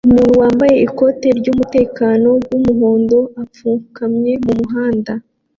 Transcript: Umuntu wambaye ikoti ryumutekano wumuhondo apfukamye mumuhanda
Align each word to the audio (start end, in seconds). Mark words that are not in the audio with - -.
Umuntu 0.09 0.33
wambaye 0.41 0.75
ikoti 0.87 1.27
ryumutekano 1.39 2.29
wumuhondo 2.51 3.19
apfukamye 3.43 4.33
mumuhanda 4.45 5.13